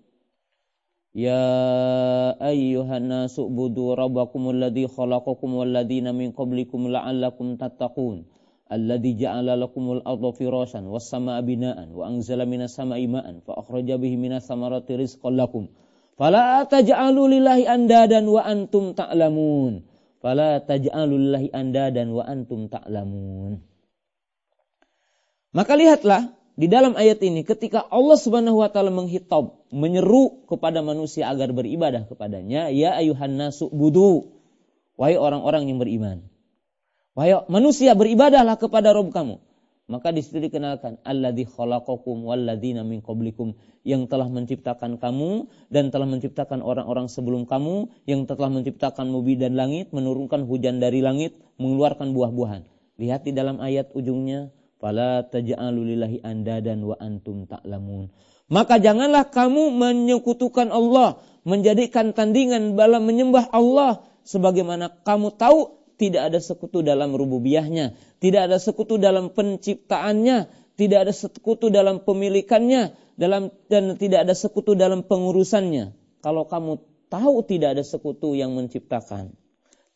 Khalaqakum 4.86 5.50
wal 5.58 5.70
ladzina 5.74 6.14
min 6.14 6.30
qablikum 6.30 6.86
la'allakum 6.86 7.58
tattaqun. 7.58 8.22
Alladzi 8.70 9.18
ja'ala 9.18 9.58
lakumul 9.58 9.98
arda 10.06 10.30
firasyan 10.30 10.86
was 10.86 11.10
samaa 11.10 11.42
binaan 11.42 11.90
wa 11.90 12.06
anzala 12.06 12.46
minas 12.46 12.78
samaa'i 12.78 13.10
ma'an 13.10 13.42
fa 13.42 13.58
akhraja 13.58 13.98
bihi 13.98 14.14
minas 14.14 14.46
samarati 14.46 14.94
rizqan 14.94 15.34
lakum. 15.34 15.66
Fala 16.14 16.62
taj'alu 16.70 17.26
lillahi 17.26 17.66
andadan 17.66 18.30
wa 18.30 18.46
antum 18.46 18.94
ta'lamun. 18.94 19.82
Fala 20.22 20.62
taj'alullahi 20.62 21.50
anda 21.50 21.90
dan 21.90 22.14
wa 22.14 22.22
antum 22.22 22.70
ta'lamun. 22.70 23.58
Maka 25.50 25.74
lihatlah 25.74 26.30
di 26.60 26.68
dalam 26.68 26.92
ayat 26.92 27.24
ini 27.24 27.40
ketika 27.40 27.88
Allah 27.88 28.20
Subhanahu 28.20 28.60
wa 28.60 28.68
taala 28.68 28.92
menghitab, 28.92 29.64
menyeru 29.72 30.44
kepada 30.44 30.84
manusia 30.84 31.32
agar 31.32 31.56
beribadah 31.56 32.04
kepadanya, 32.04 32.68
ya 32.68 33.00
ayuhan 33.00 33.40
nasu 33.40 33.72
budu. 33.72 34.28
Wahai 35.00 35.16
orang-orang 35.16 35.72
yang 35.72 35.80
beriman. 35.80 36.28
Wahai 37.16 37.48
manusia 37.48 37.96
beribadahlah 37.96 38.60
kepada 38.60 38.92
Rabb 38.92 39.08
kamu. 39.08 39.40
Maka 39.88 40.12
di 40.12 40.20
situ 40.20 40.36
dikenalkan 40.36 41.00
alladzi 41.00 41.48
khalaqakum 41.48 42.28
walladzina 42.28 42.84
min 42.84 43.00
qablikum 43.00 43.56
yang 43.82 44.04
telah 44.06 44.28
menciptakan 44.28 45.00
kamu 45.00 45.48
dan 45.72 45.88
telah 45.88 46.04
menciptakan 46.04 46.60
orang-orang 46.60 47.08
sebelum 47.08 47.48
kamu 47.48 47.88
yang 48.04 48.28
telah 48.28 48.52
menciptakan 48.52 49.08
bumi 49.08 49.40
dan 49.40 49.56
langit, 49.56 49.90
menurunkan 49.96 50.44
hujan 50.44 50.76
dari 50.76 51.00
langit, 51.00 51.34
mengeluarkan 51.56 52.12
buah-buahan. 52.12 52.68
Lihat 53.00 53.24
di 53.24 53.32
dalam 53.32 53.58
ayat 53.64 53.96
ujungnya, 53.96 54.52
fala 54.80 55.22
taj'alu 55.28 55.94
lillahi 55.94 56.24
andadan 56.24 56.80
wa 56.82 56.96
antum 56.96 57.44
ta'lamun. 57.44 58.08
Maka 58.50 58.82
janganlah 58.82 59.30
kamu 59.30 59.70
menyekutukan 59.70 60.74
Allah, 60.74 61.22
menjadikan 61.46 62.10
tandingan 62.10 62.74
dalam 62.74 63.06
menyembah 63.06 63.52
Allah 63.54 64.02
sebagaimana 64.26 64.90
kamu 65.06 65.38
tahu 65.38 65.78
tidak 66.00 66.32
ada 66.32 66.40
sekutu 66.40 66.80
dalam 66.80 67.12
rububiyahnya, 67.12 67.94
tidak 68.18 68.50
ada 68.50 68.56
sekutu 68.56 68.96
dalam 68.96 69.30
penciptaannya, 69.36 70.48
tidak 70.74 70.98
ada 71.06 71.12
sekutu 71.12 71.68
dalam 71.68 72.00
pemilikannya, 72.00 72.96
dalam 73.20 73.52
dan 73.68 74.00
tidak 74.00 74.24
ada 74.24 74.32
sekutu 74.32 74.72
dalam 74.72 75.04
pengurusannya. 75.04 75.92
Kalau 76.24 76.48
kamu 76.48 76.80
tahu 77.12 77.44
tidak 77.44 77.76
ada 77.76 77.84
sekutu 77.84 78.32
yang 78.32 78.56
menciptakan, 78.56 79.36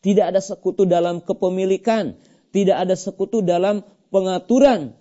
tidak 0.04 0.36
ada 0.36 0.44
sekutu 0.44 0.84
dalam 0.84 1.24
kepemilikan, 1.24 2.20
tidak 2.52 2.76
ada 2.84 2.94
sekutu 2.94 3.40
dalam 3.40 3.82
pengaturan 4.14 4.94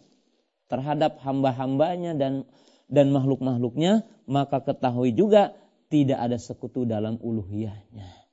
terhadap 0.74 1.22
hamba-hambanya 1.22 2.18
dan 2.18 2.50
dan 2.90 3.14
makhluk-makhluknya, 3.14 4.10
maka 4.26 4.66
ketahui 4.66 5.14
juga 5.14 5.54
tidak 5.94 6.18
ada 6.18 6.42
sekutu 6.42 6.90
dalam 6.90 7.22
uluhiyahnya 7.22 8.24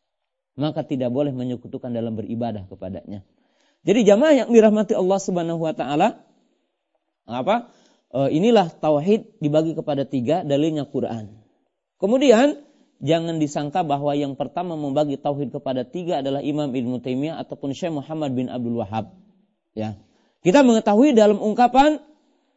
maka 0.61 0.85
tidak 0.85 1.09
boleh 1.09 1.33
menyekutukan 1.33 1.89
dalam 1.89 2.21
beribadah 2.21 2.69
kepadanya. 2.69 3.25
Jadi 3.81 4.05
jamaah 4.05 4.45
yang 4.45 4.49
dirahmati 4.53 4.93
Allah 4.93 5.17
Subhanahu 5.17 5.65
wa 5.65 5.73
taala 5.73 6.21
apa? 7.25 7.73
E, 8.13 8.37
inilah 8.37 8.69
tauhid 8.69 9.41
dibagi 9.41 9.73
kepada 9.73 10.05
tiga 10.05 10.45
dalilnya 10.45 10.85
Quran. 10.85 11.41
Kemudian 11.97 12.61
jangan 13.01 13.41
disangka 13.41 13.81
bahwa 13.81 14.13
yang 14.13 14.37
pertama 14.37 14.77
membagi 14.77 15.17
tauhid 15.17 15.49
kepada 15.57 15.89
tiga 15.89 16.21
adalah 16.21 16.45
Imam 16.45 16.69
Ibnu 16.69 17.01
Taimiyah 17.01 17.41
ataupun 17.41 17.73
Syekh 17.73 17.97
Muhammad 17.97 18.37
bin 18.37 18.53
Abdul 18.53 18.77
Wahab. 18.85 19.17
Ya. 19.73 19.97
Kita 20.41 20.65
mengetahui 20.65 21.13
dalam 21.13 21.37
ungkapan 21.37 22.01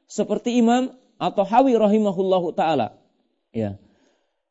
seperti 0.08 0.60
Imam 0.60 0.96
atau 1.20 1.44
Hawi 1.44 1.76
rahimahullahu 1.76 2.56
taala. 2.56 2.96
Ya. 3.52 3.80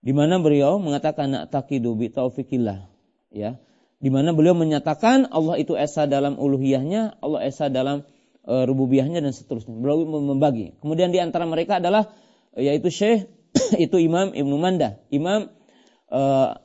Di 0.03 0.11
mana 0.11 0.43
beliau 0.43 0.83
mengatakan 0.83 1.31
na'taqidu 1.31 1.95
bi 1.95 2.11
taufikillah 2.11 2.91
ya 3.31 3.57
di 4.03 4.11
mana 4.11 4.35
beliau 4.35 4.59
menyatakan 4.59 5.31
Allah 5.31 5.63
itu 5.63 5.79
esa 5.79 6.11
dalam 6.11 6.35
uluhiyahnya, 6.35 7.23
Allah 7.23 7.47
esa 7.47 7.71
dalam 7.71 8.03
e, 8.43 8.55
rububiyahnya 8.67 9.23
dan 9.23 9.31
seterusnya. 9.31 9.71
Beliau 9.79 10.03
membagi. 10.03 10.75
Kemudian 10.83 11.15
di 11.15 11.23
antara 11.23 11.47
mereka 11.47 11.79
adalah 11.79 12.11
yaitu 12.59 12.91
Syekh 12.91 13.31
itu 13.87 13.97
Imam 14.03 14.35
Ibnu 14.35 14.59
Manda, 14.59 14.99
Imam 15.15 15.55
e, 16.11 16.21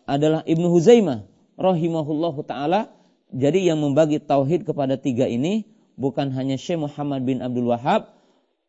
adalah 0.10 0.41
Ibnu 0.49 0.65
Huzaimah 0.73 1.30
rahimahullahu 1.62 2.41
taala. 2.41 2.89
Jadi 3.30 3.69
yang 3.69 3.86
membagi 3.86 4.17
tauhid 4.17 4.65
kepada 4.65 4.97
tiga 4.97 5.30
ini 5.30 5.69
bukan 5.97 6.31
hanya 6.31 6.55
Syekh 6.55 6.79
Muhammad 6.79 7.25
bin 7.25 7.41
Abdul 7.41 7.67
Wahab, 7.73 8.13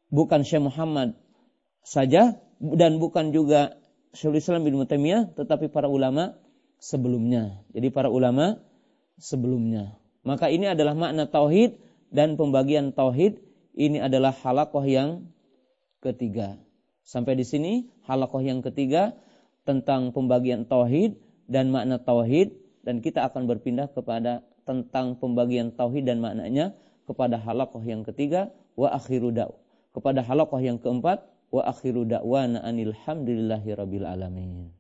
bukan 0.09 0.43
Syekh 0.43 0.65
Muhammad 0.65 1.15
saja 1.85 2.41
dan 2.59 2.99
bukan 2.99 3.31
juga 3.31 3.79
Syaikhul 4.17 4.41
Islam 4.41 4.65
bin 4.65 4.75
Mutamiyah, 4.81 5.37
tetapi 5.37 5.69
para 5.69 5.87
ulama 5.87 6.35
sebelumnya. 6.81 7.61
Jadi 7.71 7.93
para 7.93 8.09
ulama 8.09 8.59
sebelumnya. 9.21 9.95
Maka 10.25 10.49
ini 10.49 10.67
adalah 10.67 10.97
makna 10.97 11.29
tauhid 11.29 11.79
dan 12.09 12.35
pembagian 12.35 12.91
tauhid 12.91 13.39
ini 13.79 14.03
adalah 14.03 14.35
halakoh 14.35 14.83
yang 14.83 15.29
ketiga. 16.03 16.59
Sampai 17.05 17.39
di 17.39 17.47
sini 17.47 17.87
halakoh 18.09 18.43
yang 18.43 18.65
ketiga 18.65 19.15
tentang 19.69 20.11
pembagian 20.17 20.65
tauhid 20.65 21.21
dan 21.49 21.69
makna 21.69 22.01
tauhid 22.01 22.57
dan 22.83 23.05
kita 23.05 23.29
akan 23.29 23.49
berpindah 23.49 23.93
kepada 23.93 24.45
tentang 24.65 25.17
pembagian 25.17 25.73
tauhid 25.73 26.05
dan 26.05 26.21
maknanya 26.21 26.77
kepada 27.09 27.41
halakoh 27.41 27.81
yang 27.81 28.05
ketiga 28.05 28.53
wa 28.77 28.93
akhiru 28.93 29.33
da' 29.33 29.49
kepada 29.97 30.21
halakoh 30.21 30.61
yang 30.61 30.77
keempat 30.77 31.25
wa 31.49 31.65
akhiru 31.65 32.05
da'wana 32.05 32.61
anil 32.61 32.93
rabbil 33.73 34.05
alamin. 34.05 34.78